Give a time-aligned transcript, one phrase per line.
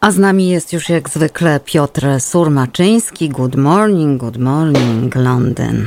[0.00, 3.28] A z nami jest już jak zwykle Piotr Surmaczyński.
[3.28, 5.84] Good morning, good morning, Londyn.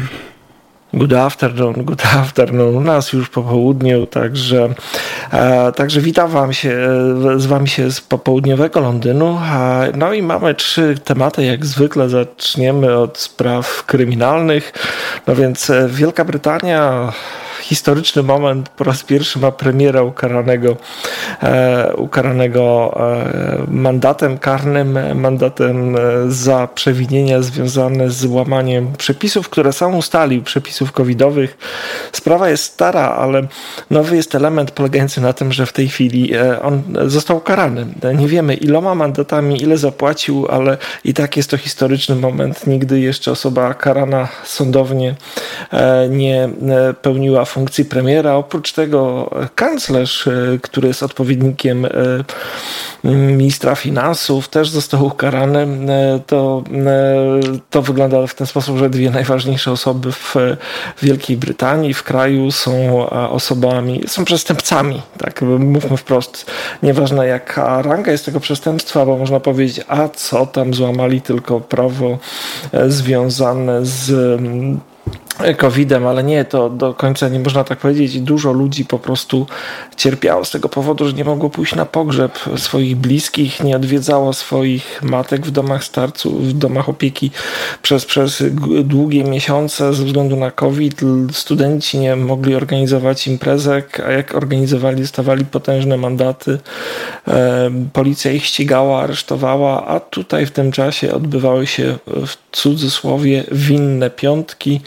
[0.93, 2.75] Good afternoon, good afternoon.
[2.75, 4.69] U nas już po południu, także,
[5.31, 6.69] e, także witam wam się,
[7.35, 9.39] e, z wami się z popołudniowego Londynu.
[9.53, 14.73] E, no i mamy trzy tematy, jak zwykle zaczniemy od spraw kryminalnych.
[15.27, 17.11] No więc e, Wielka Brytania
[17.61, 18.69] historyczny moment.
[18.69, 20.77] Po raz pierwszy ma premiera ukaranego,
[21.43, 29.95] e, ukaranego e, mandatem karnym, mandatem e, za przewinienia związane z łamaniem przepisów, które sam
[29.95, 31.57] ustalił, przepisów covidowych.
[32.11, 33.47] Sprawa jest stara, ale
[33.89, 36.31] nowy jest element polegający na tym, że w tej chwili
[36.61, 37.85] on został ukarany.
[38.15, 42.67] Nie wiemy iloma mandatami, ile zapłacił, ale i tak jest to historyczny moment.
[42.67, 45.15] Nigdy jeszcze osoba karana sądownie
[46.09, 46.49] nie
[47.01, 48.35] pełniła funkcji premiera.
[48.35, 51.89] Oprócz tego kanclerz, e, który jest odpowiednikiem e,
[53.03, 55.59] ministra finansów, też został ukarany.
[55.59, 56.63] E, to,
[57.69, 60.35] to wygląda w ten sposób, że dwie najważniejsze osoby w
[61.01, 65.01] Wielkiej Brytanii, w kraju są osobami, są przestępcami.
[65.17, 66.51] Tak, mówmy wprost.
[66.83, 72.17] Nieważne jaka ranga jest tego przestępstwa, bo można powiedzieć, a co tam złamali tylko prawo
[72.87, 74.11] związane z
[75.57, 78.21] COVID-em, ale nie, to do końca nie można tak powiedzieć.
[78.21, 79.47] Dużo ludzi po prostu
[79.97, 85.03] cierpiało z tego powodu, że nie mogło pójść na pogrzeb swoich bliskich, nie odwiedzało swoich
[85.03, 87.31] matek w domach starców, w domach opieki
[87.81, 88.43] przez, przez
[88.83, 91.01] długie miesiące ze względu na COVID.
[91.31, 96.59] Studenci nie mogli organizować imprezek, a jak organizowali, dostawali potężne mandaty.
[97.93, 104.81] Policja ich ścigała, aresztowała, a tutaj w tym czasie odbywały się w cudzysłowie winne piątki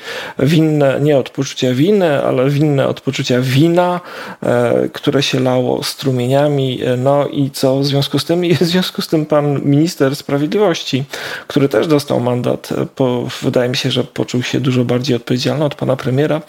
[0.44, 4.00] winne nie od poczucia winy, ale winne od poczucia wina,
[4.42, 6.82] e, które się lało strumieniami.
[6.84, 8.42] E, no i co w związku z tym?
[8.54, 11.04] w związku z tym pan minister sprawiedliwości,
[11.46, 15.74] który też dostał mandat, po, wydaje mi się, że poczuł się dużo bardziej odpowiedzialny od
[15.74, 16.40] pana premiera.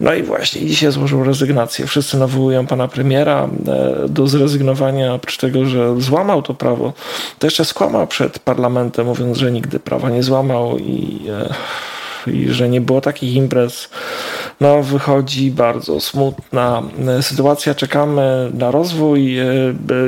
[0.00, 1.86] No i właśnie dzisiaj złożył rezygnację.
[1.86, 6.92] Wszyscy nawołują pana premiera e, do zrezygnowania, oprócz tego, że złamał to prawo,
[7.38, 11.20] to jeszcze skłamał przed parlamentem, mówiąc, że nigdy prawa nie złamał i
[12.26, 13.88] i że nie było takich imprez,
[14.60, 16.82] no wychodzi bardzo smutna
[17.20, 17.74] sytuacja.
[17.74, 19.38] Czekamy na rozwój.
[19.38, 19.44] E,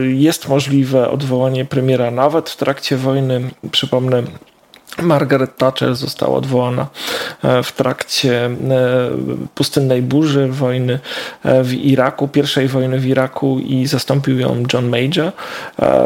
[0.06, 3.50] jest możliwe odwołanie premiera nawet w trakcie wojny.
[3.70, 4.22] Przypomnę,
[5.02, 6.86] Margaret Thatcher została odwołana
[7.42, 8.50] e, w trakcie e,
[9.54, 10.98] pustynnej burzy wojny
[11.44, 15.32] e, w Iraku, pierwszej wojny w Iraku i zastąpił ją John Major.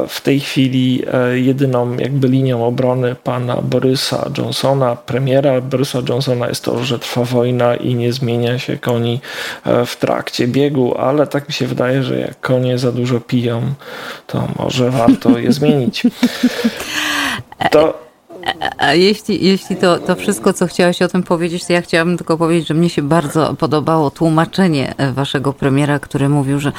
[0.08, 1.02] W tej chwili
[1.34, 7.76] jedyną jakby linią obrony pana Borysa Johnsona, premiera Borysa Johnsona jest to, że trwa wojna
[7.76, 9.20] i nie zmienia się koni
[9.86, 13.62] w trakcie biegu, ale tak mi się wydaje, że jak konie za dużo piją,
[14.26, 16.02] to może warto je zmienić.
[17.70, 18.07] To
[18.78, 22.36] a jeśli, jeśli to, to wszystko, co chciałaś o tym powiedzieć, to ja chciałabym tylko
[22.36, 26.72] powiedzieć, że mnie się bardzo podobało tłumaczenie waszego premiera, który mówił, że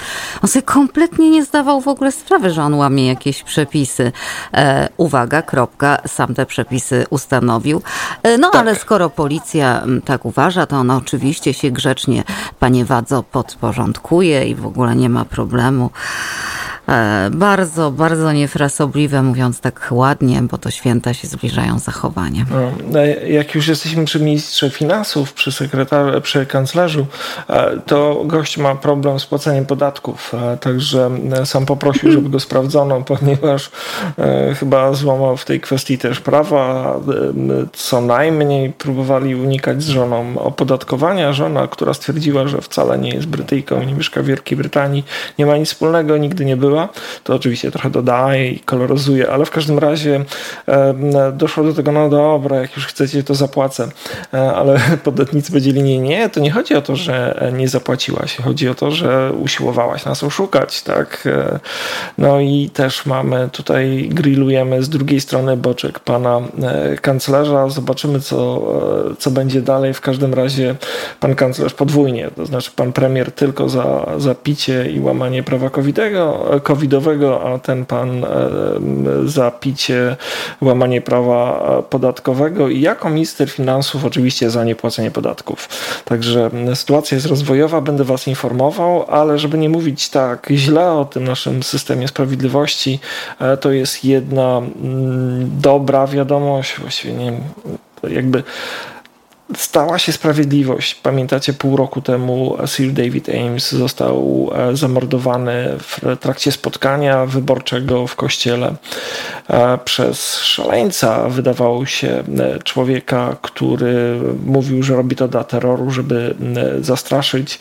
[0.43, 4.11] on sobie kompletnie nie zdawał w ogóle sprawy, że on łamie jakieś przepisy.
[4.53, 7.81] E, uwaga, kropka, sam te przepisy ustanowił.
[8.23, 8.61] E, no tak.
[8.61, 12.23] ale skoro policja tak uważa, to ona oczywiście się grzecznie,
[12.59, 15.89] panie Wadzo, podporządkuje i w ogóle nie ma problemu.
[16.89, 22.45] E, bardzo, bardzo niefrasobliwe, mówiąc tak ładnie, bo to święta się zbliżają zachowanie.
[22.91, 27.05] No, jak już jesteśmy przy ministrze finansów, przy, sekretar- przy kanclerzu,
[27.49, 31.09] e, to gość ma problem z płaceniem podatków, e, także
[31.45, 33.71] sam poprosił, żeby go sprawdzono, ponieważ
[34.59, 36.95] chyba złamał w tej kwestii też prawa.
[37.73, 41.33] Co najmniej próbowali unikać z żoną opodatkowania.
[41.33, 45.03] Żona, która stwierdziła, że wcale nie jest Brytyjką, nie mieszka w Wielkiej Brytanii,
[45.39, 46.78] nie ma nic wspólnego, nigdy nie była
[47.23, 50.25] to oczywiście trochę dodaje i koloryzuje, ale w każdym razie
[51.33, 53.87] doszło do tego, no dobra, jak już chcecie, to zapłacę.
[54.33, 58.69] E, ale podatnicy powiedzieli, nie, nie, to nie chodzi o to, że nie zapłaciłaś, chodzi
[58.69, 61.23] o to, że usiłowałaś nas oszukać, tak?
[61.25, 61.59] E,
[62.17, 68.61] no i też mamy tutaj, grillujemy z drugiej strony boczek pana e, kanclerza, zobaczymy, co,
[69.19, 69.93] co będzie dalej.
[69.93, 70.75] W każdym razie
[71.19, 76.45] pan kanclerz podwójnie, to znaczy pan premier tylko za, za picie i łamanie prawa covidowego,
[76.69, 78.27] covidowego, a ten pan e,
[79.25, 80.15] za picie,
[80.61, 85.69] łamanie prawa podatkowego i jako minister finansów oczywiście za niepłacenie podatków.
[86.05, 91.23] Także sytuacja jest rozwojowa, będę Was informował, ale żeby nie mówić tak źle o tym
[91.23, 92.99] naszym systemie sprawiedliwości,
[93.39, 94.61] e, to jest jedna
[95.61, 97.33] dobra wiadomość, właściwie nie
[98.03, 98.43] jakby
[99.57, 100.95] stała się sprawiedliwość.
[100.95, 108.15] Pamiętacie, pół roku temu Sir David Ames został e, zamordowany w trakcie spotkania wyborczego w
[108.15, 108.75] kościele
[109.49, 116.35] e, przez szaleńca, wydawało się, e, człowieka, który mówił, że robi to dla terroru, żeby
[116.81, 117.59] zastraszyć.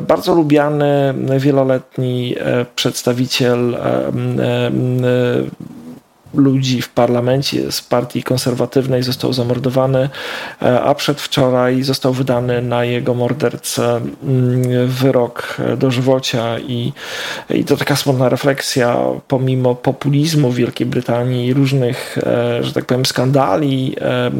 [0.00, 2.34] Bardzo lubiany, wieloletni
[2.76, 3.76] przedstawiciel
[6.34, 10.08] ludzi w parlamencie z partii konserwatywnej został zamordowany,
[10.62, 16.92] e, a przedwczoraj został wydany na jego mordercę mm, wyrok dożywocia i,
[17.50, 18.96] i to taka smutna refleksja,
[19.28, 24.30] pomimo populizmu w Wielkiej Brytanii i różnych, e, że tak powiem, skandali, e,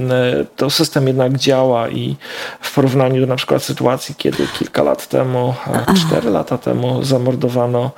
[0.56, 2.17] to system jednak działa i
[2.61, 5.55] w porównaniu do na przykład sytuacji, kiedy kilka lat temu,
[5.97, 7.90] cztery lata temu zamordowano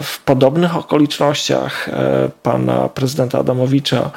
[0.00, 1.88] w podobnych okolicznościach
[2.42, 4.10] pana prezydenta prezydenta Adamowicza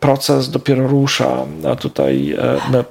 [0.00, 1.28] proces dopiero rusza,
[1.72, 2.36] a tutaj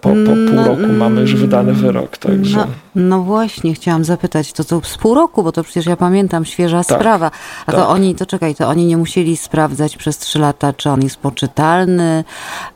[0.02, 2.18] po, po pół no, roku mamy już wydany wyrok.
[2.18, 2.58] Także.
[2.58, 6.46] No, no właśnie, chciałam zapytać, to co z pół roku, bo to przecież ja pamiętam,
[6.46, 7.32] świeża tak, sprawa.
[7.66, 7.76] A tak.
[7.76, 11.18] to oni, to czekaj, to oni nie musieli sprawdzać przez trzy lata, czy on jest
[11.18, 12.24] poczytalny,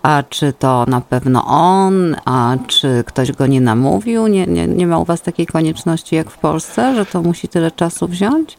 [0.01, 4.27] a czy to na pewno on, a czy ktoś go nie namówił?
[4.27, 7.71] Nie, nie, nie ma u was takiej konieczności jak w Polsce, że to musi tyle
[7.71, 8.57] czasu wziąć?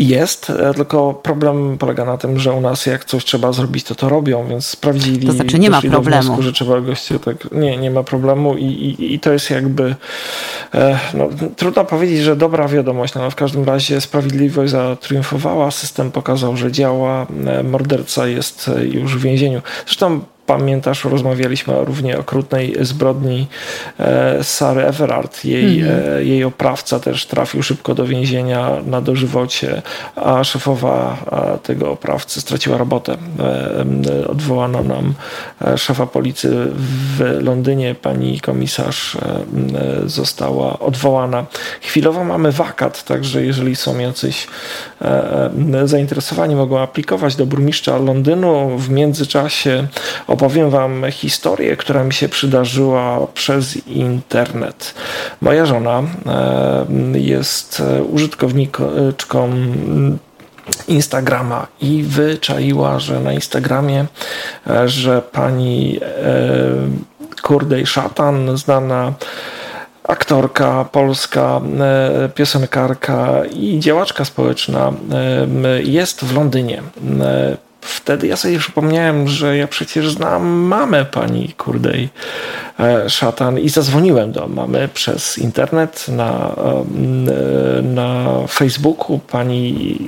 [0.00, 3.94] Jest, e, tylko problem polega na tym, że u nas jak coś trzeba zrobić, to
[3.94, 5.26] to robią, więc sprawdzili.
[5.26, 6.22] To znaczy nie ma problemu.
[6.22, 7.52] Wniosku, że trzeba goście tak.
[7.52, 9.94] Nie, nie ma problemu i, i, i to jest jakby.
[10.74, 16.10] E, no, trudno powiedzieć, że dobra wiadomość, no, ale w każdym razie sprawiedliwość zatriumfowała, system
[16.10, 19.62] pokazał, że działa, e, morderca jest już w więzieniu.
[19.86, 20.20] Zresztą
[20.58, 23.46] pamiętasz, rozmawialiśmy równie okrutnej zbrodni
[23.98, 25.44] e, Sary Everard.
[25.44, 26.26] Jej, mm.
[26.26, 29.82] jej oprawca też trafił szybko do więzienia na dożywocie,
[30.16, 31.16] a szefowa
[31.62, 33.12] tego oprawcy straciła robotę.
[33.12, 35.14] E, odwołano nam
[35.76, 36.50] szefa policji
[37.16, 37.94] w Londynie.
[37.94, 39.16] Pani komisarz
[40.04, 41.46] została odwołana.
[41.80, 44.46] Chwilowo mamy wakat, także jeżeli są jacyś
[45.84, 48.78] zainteresowani, mogą aplikować do burmistrza Londynu.
[48.78, 49.86] W międzyczasie
[50.40, 54.94] opowiem Wam historię, która mi się przydarzyła przez internet.
[55.40, 59.50] Moja żona e, jest użytkowniczką
[60.88, 64.06] Instagrama i wyczaiła, że na Instagramie,
[64.66, 69.12] e, że pani e, Kurdej Szatan, znana
[70.04, 71.60] aktorka polska,
[72.34, 74.92] piosenkarka i działaczka społeczna
[75.82, 76.82] jest w Londynie
[78.10, 82.08] wtedy ja sobie przypomniałem, że ja przecież znam mamę pani Kurdej
[82.80, 86.56] e, Szatan i zadzwoniłem do mamy przez internet na,
[87.78, 89.18] e, na Facebooku.
[89.18, 90.00] Pani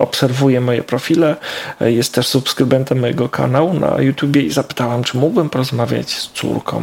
[0.00, 1.36] obserwuje moje profile,
[1.80, 6.82] jest też subskrybentem mojego kanału na YouTubie i zapytałam, czy mógłbym porozmawiać z córką.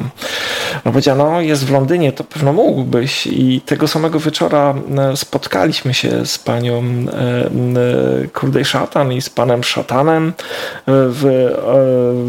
[0.85, 5.93] No powiedziała, no jest w Londynie, to pewno mógłbyś i tego samego wieczora e, spotkaliśmy
[5.93, 7.45] się z panią e,
[8.23, 10.33] e, Kurdej Szatan i z panem Szatanem,
[10.87, 11.51] w,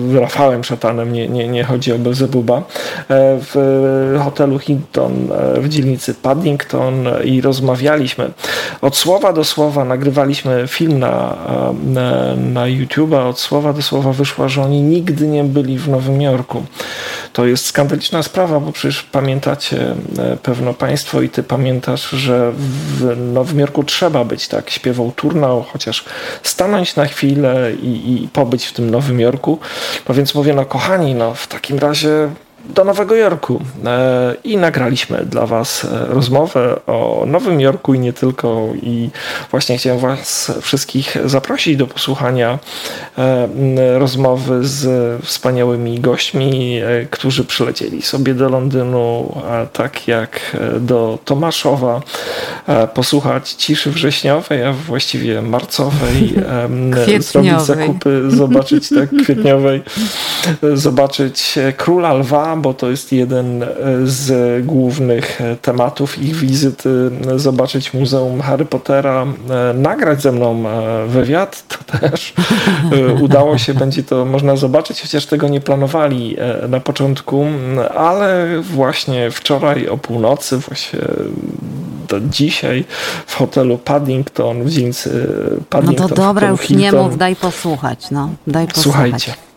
[0.09, 2.63] w Rafałem Szatanem, nie, nie, nie chodzi o Belzebuba,
[3.09, 8.31] w hotelu Hinton w dzielnicy Paddington i rozmawialiśmy.
[8.83, 11.37] Od słowa do słowa nagrywaliśmy film na,
[11.85, 16.23] na, na YouTube'a, od słowa do słowa wyszła, że oni nigdy nie byli w Nowym
[16.23, 16.65] Jorku.
[17.33, 23.17] To jest skandaliczna sprawa, bo przecież pamiętacie e, pewno Państwo i Ty pamiętasz, że w
[23.33, 24.71] Nowym Jorku trzeba być, tak?
[24.71, 26.05] Śpiewał turnał, chociaż
[26.43, 29.59] stanąć na chwilę i, i pobyć w tym Nowym Jorku.
[30.09, 32.29] No więc mówię, no kochani, no w takim razie
[32.65, 38.13] do Nowego Jorku e, i nagraliśmy dla Was e, rozmowę o Nowym Jorku i nie
[38.13, 38.69] tylko.
[38.83, 39.11] I
[39.51, 42.59] właśnie chciałem Was wszystkich zaprosić do posłuchania
[43.19, 49.35] e, rozmowy z wspaniałymi gośćmi, którzy przylecieli sobie do Londynu,
[49.73, 52.01] tak jak do Tomaszowa,
[52.95, 56.35] posłuchać ciszy wrześniowej, a właściwie marcowej,
[57.21, 59.83] zrobić zakupy, zobaczyć tak kwietniowej,
[60.75, 63.67] zobaczyć Króla Lwa, bo to jest jeden e,
[64.05, 66.91] z głównych e, tematów ich wizyty,
[67.37, 70.65] zobaczyć Muzeum Harry Pottera, e, nagrać ze mną
[71.09, 72.35] wywiad, to też
[73.23, 76.37] udało się, będzie to można zobaczyć, chociaż tego nie planowali
[76.69, 77.47] na początku,
[77.95, 81.01] ale właśnie wczoraj o północy, właśnie
[82.09, 82.85] do dzisiaj
[83.27, 85.29] w hotelu Paddington w dzielnicy
[85.71, 86.03] Paddington.
[86.03, 86.83] No to dobra, już Hilton.
[86.83, 89.11] nie mów, daj posłuchać, no, daj posłuchać.
[89.11, 89.49] Słuchajcie.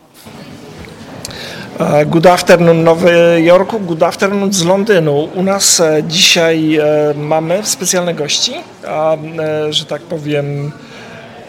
[1.80, 5.30] E, good afternoon Nowy Jorku, good afternoon z Londynu.
[5.36, 6.84] U nas e, dzisiaj e,
[7.18, 8.54] mamy specjalne gości,
[8.88, 9.18] a
[9.70, 10.72] że tak powiem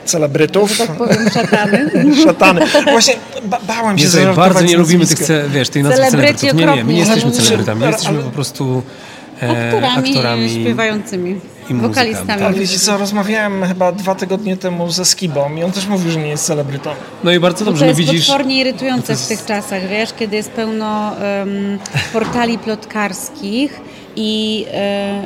[0.04, 0.71] celebrytów.
[0.71, 1.90] Że tak powiem, szatany.
[2.25, 2.66] szatany.
[2.90, 5.18] Właśnie ba bałem się nie, Bardzo nie lubimy tych,
[5.49, 6.54] wiesz, tej nazwy celebrytów.
[6.54, 8.82] Nie, nie, my nie jesteśmy celebrytami, my jesteśmy po prostu
[9.51, 11.41] aktorami, aktorami śpiewającymi.
[11.71, 12.43] I wokalistami.
[12.43, 16.21] Ale wiecie co, rozmawiałem chyba dwa tygodnie temu ze Skibą i on też mówił, że
[16.21, 16.91] nie jest celebrytą.
[17.25, 18.27] No i bardzo dobrze, to jest no widzisz...
[18.27, 19.25] potwornie irytujące jest...
[19.25, 21.79] w tych czasach, wiesz, kiedy jest pełno um,
[22.13, 23.81] portali plotkarskich
[24.17, 25.23] i, e,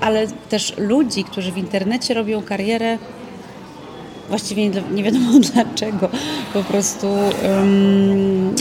[0.00, 2.98] ale też ludzi, którzy w internecie robią karierę
[4.28, 6.08] właściwie nie, nie wiadomo dlaczego,
[6.52, 8.54] po prostu um,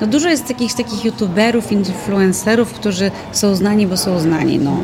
[0.00, 4.76] no dużo jest takich, takich youtuberów, influencerów, którzy są znani, bo są znani, no.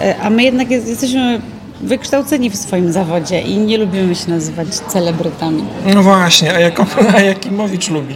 [0.00, 1.40] E, a my jednak jest, jesteśmy
[1.80, 5.64] wykształceni w swoim zawodzie i nie lubimy się nazywać celebrytami.
[5.94, 6.80] No właśnie, a, jak,
[7.16, 8.14] a Jakimowicz lubi?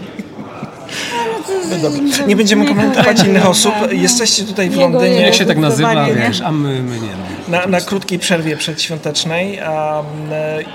[1.71, 2.27] No dobrze.
[2.27, 3.75] Nie będziemy komentować innych osób.
[3.91, 5.21] Jesteście tutaj w Londynie.
[5.21, 7.09] Jak się tak nazywa, wiesz, a my, my nie.
[7.49, 7.59] No.
[7.59, 9.59] Na, na krótkiej przerwie przedświątecznej.
[9.59, 10.05] Um,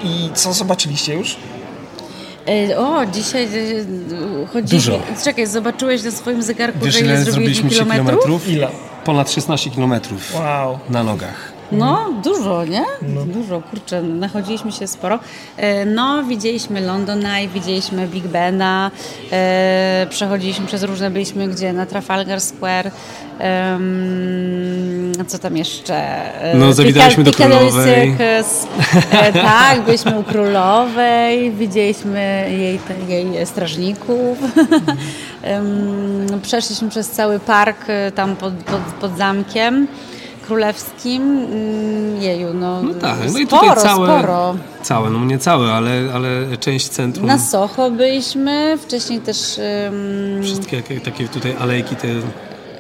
[0.04, 1.38] I co zobaczyliście już?
[2.48, 4.76] E, o, dzisiaj e, chodzi.
[4.76, 5.00] Dużo.
[5.24, 8.06] Czekaj, zobaczyłeś na swoim zegarku, Wiesz, że ile ile zrobiliśmy kilometrów?
[8.06, 8.48] kilometrów?
[8.48, 8.68] Ile?
[9.06, 10.36] Ponad 16 kilometrów.
[10.36, 10.80] Wow.
[10.90, 11.59] Na nogach.
[11.72, 12.84] No, dużo, nie?
[13.02, 13.26] No.
[13.26, 15.20] Dużo, kurczę, nachodziliśmy się sporo.
[15.58, 18.92] E, no, widzieliśmy London Eye, widzieliśmy Big Bena,
[19.32, 21.74] e, przechodziliśmy przez różne, byliśmy gdzie?
[21.74, 22.92] Na Trafalgar Square,
[25.28, 25.96] co tam jeszcze?
[26.42, 28.18] E, no, zawitaliśmy do Królowej.
[28.18, 28.68] Circus.
[29.34, 34.38] tak, byliśmy u Królowej, widzieliśmy jej, jej strażników.
[36.42, 37.86] Przeszliśmy przez cały park
[38.16, 39.88] tam pod, pod, pod zamkiem
[40.50, 44.56] królewskim, mm, jeju, no, no tak, no i tutaj całe, sporo.
[44.82, 47.28] Całe, no nie całe, ale, ale część centrum.
[47.28, 49.60] Na Soho byliśmy, wcześniej też...
[49.88, 50.44] Um...
[50.44, 52.08] Wszystkie takie tutaj alejki te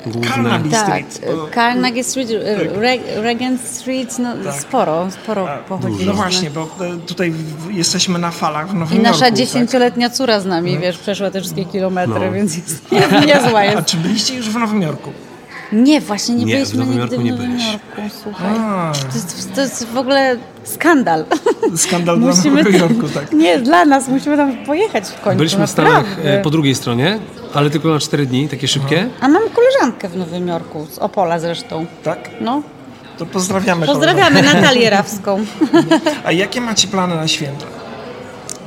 [0.05, 0.59] główne.
[0.71, 1.21] Tak, Street.
[1.55, 3.23] Carnegie Street, tak.
[3.23, 4.61] Regent Street, no tak.
[4.61, 6.05] sporo, sporo pochodziliśmy.
[6.05, 7.33] No właśnie, bo e, tutaj
[7.71, 10.17] jesteśmy na falach w Nowym I nasza Jorku, dziesięcioletnia tak?
[10.17, 10.81] córa z nami, no.
[10.81, 12.31] wiesz, przeszła te wszystkie kilometry, no.
[12.31, 12.91] więc jest
[13.27, 13.77] niezła jest.
[13.77, 15.11] A czy byliście już w Nowym Jorku?
[15.71, 18.55] Nie, właśnie nie, nie byliśmy w Nowym nigdy Jorku w Nowym nie Jorku, słuchaj.
[19.09, 21.25] To jest, to jest, w ogóle skandal.
[21.75, 23.31] Skandal dla Nowego Jorku, tak.
[23.31, 25.37] Nie, dla nas, musimy tam pojechać w końcu.
[25.37, 27.19] Byliśmy w Stanach e, po drugiej stronie,
[27.53, 29.09] ale tylko na cztery dni, takie szybkie.
[29.21, 31.85] A mam koleżankę w Nowym Jorku, z Opola zresztą.
[32.03, 32.29] Tak?
[32.41, 32.61] No.
[33.17, 33.85] To pozdrawiamy.
[33.85, 35.45] Pozdrawiamy Natalię Rawską.
[36.25, 37.65] A jakie macie plany na święta?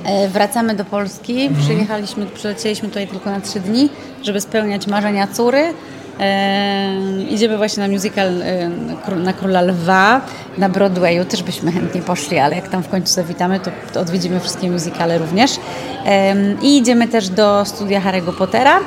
[0.04, 1.42] E, wracamy do Polski.
[1.42, 1.64] Mhm.
[1.64, 3.88] Przyjechaliśmy, przylecieliśmy tutaj tylko na trzy dni,
[4.22, 5.74] żeby spełniać marzenia córy.
[6.22, 8.70] E, idziemy właśnie na musical e,
[9.16, 10.20] na Króla Lwa
[10.58, 11.24] na Broadwayu.
[11.24, 15.18] Też byśmy chętnie poszli, ale jak tam w końcu zawitamy, to, to odwiedzimy wszystkie musicale
[15.18, 15.50] również.
[16.06, 18.80] E, I idziemy też do studia Harry'ego Pottera.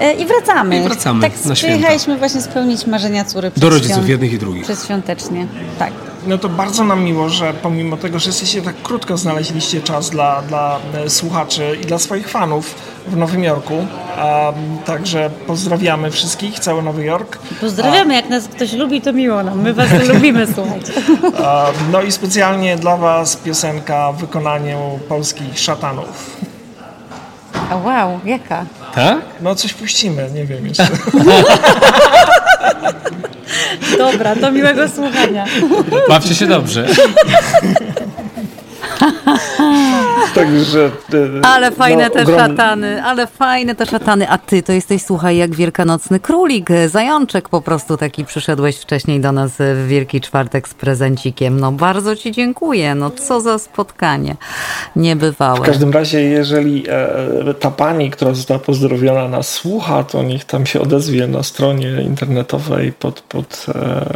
[0.00, 0.80] E, I wracamy.
[0.80, 3.50] I wracamy tak, na przyjechaliśmy właśnie spełnić marzenia córy.
[3.56, 4.62] Do rodziców świąt, jednych i drugich.
[4.62, 5.46] Przedświątecznie,
[5.78, 5.92] tak.
[6.26, 10.42] No to bardzo nam miło, że pomimo tego, że jesteście tak krótko znaleźliście czas dla,
[10.42, 12.74] dla e, słuchaczy i dla swoich fanów
[13.08, 13.74] w Nowym Jorku.
[13.74, 13.86] Um,
[14.84, 17.38] także pozdrawiamy wszystkich, cały Nowy Jork.
[17.60, 19.62] Pozdrawiamy, A, jak nas ktoś lubi, to miło nam.
[19.62, 20.92] My was lubimy, słuchajcie.
[21.22, 21.32] Um,
[21.92, 26.36] no i specjalnie dla was piosenka w wykonaniu polskich szatanów.
[27.70, 28.64] A wow, jaka?
[28.94, 29.18] Tak?
[29.40, 30.88] No coś puścimy, nie wiem jeszcze.
[33.98, 35.44] Dobra, to miłego słuchania.
[36.08, 36.86] Bawcie się dobrze.
[40.34, 40.90] Także.
[41.14, 42.38] E, ale fajne no, te ogrom...
[42.38, 44.28] szatany, ale fajne te szatany.
[44.28, 49.32] A ty to jesteś, słuchaj, jak wielkanocny królik, zajączek po prostu taki przyszedłeś wcześniej do
[49.32, 51.60] nas w Wielki Czwartek z prezencikiem.
[51.60, 52.94] No bardzo ci dziękuję.
[52.94, 54.36] No co za spotkanie
[54.96, 55.58] niebywałe.
[55.58, 60.66] W każdym razie, jeżeli e, ta pani, która została pozdrowiona nas słucha, to niech tam
[60.66, 64.06] się odezwie na stronie internetowej pod, pod, e,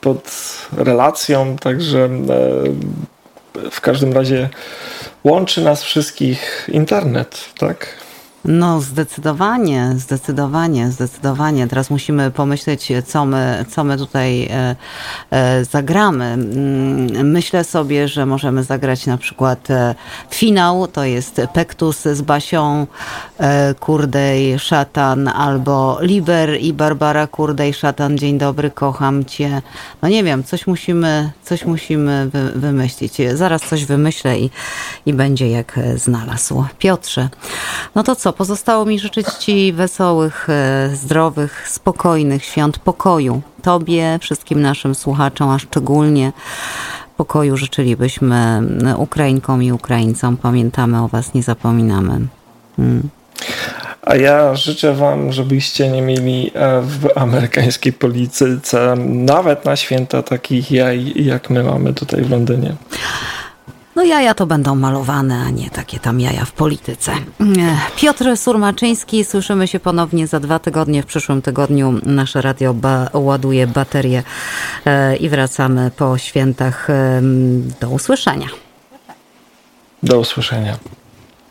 [0.00, 0.30] pod
[0.76, 1.56] relacją.
[1.56, 2.08] Także
[3.70, 4.48] w każdym razie
[5.24, 8.01] łączy nas wszystkich internet, tak?
[8.44, 11.68] No, zdecydowanie, zdecydowanie, zdecydowanie.
[11.68, 14.76] Teraz musimy pomyśleć, co my, co my tutaj e,
[15.30, 16.24] e, zagramy.
[16.24, 19.94] Mm, myślę sobie, że możemy zagrać na przykład e,
[20.30, 22.86] finał, to jest Pektus z Basią
[23.80, 29.62] Kurdej Szatan, albo Liber i Barbara Kurdej Szatan, Dzień dobry, kocham cię.
[30.02, 33.16] No nie wiem, coś musimy, coś musimy wy, wymyślić.
[33.34, 34.50] Zaraz coś wymyślę i,
[35.06, 36.64] i będzie jak znalazł.
[36.78, 37.28] Piotrze,
[37.94, 38.31] no to co?
[38.32, 43.42] Pozostało mi życzyć Ci wesołych, e, zdrowych, spokojnych świąt pokoju.
[43.62, 46.32] Tobie, wszystkim naszym słuchaczom, a szczególnie
[47.16, 48.60] pokoju życzylibyśmy
[48.96, 50.36] Ukrainkom i Ukraińcom.
[50.36, 52.20] Pamiętamy o Was, nie zapominamy.
[52.76, 53.08] Hmm.
[54.02, 60.70] A ja życzę Wam, żebyście nie mieli e, w amerykańskiej polityce nawet na święta takich
[60.70, 62.74] jaj, jak my mamy tutaj w Londynie.
[63.96, 67.12] No jaja to będą malowane, a nie takie tam jaja w polityce.
[67.96, 71.02] Piotr Surmaczyński, słyszymy się ponownie za dwa tygodnie.
[71.02, 74.22] W przyszłym tygodniu nasze radio ba ładuje baterię
[74.84, 76.88] e, i wracamy po świętach.
[77.80, 78.48] Do usłyszenia.
[80.02, 80.76] Do usłyszenia.